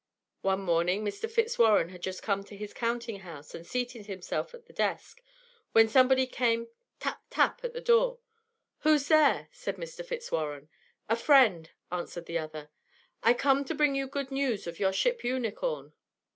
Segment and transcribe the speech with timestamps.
[0.41, 1.29] One morning Mr.
[1.29, 5.21] Fitzwarren had just come to his counting house and seated himself at the desk,
[5.73, 8.17] when somebody came tap, tap, at the door.
[8.79, 10.03] "Who's there?" said Mr.
[10.03, 10.69] Fitzwarren.
[11.07, 12.71] "A friend," answered the other;
[13.21, 15.93] "I come to bring you good news of your ship Unicorn."